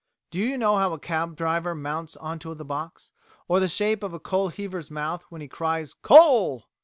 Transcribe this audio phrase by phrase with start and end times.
[0.31, 3.11] Do you know how a cab driver mounts on to the box,
[3.47, 6.65] or the shape of a coal heaver's mouth when he cries "Coal!"?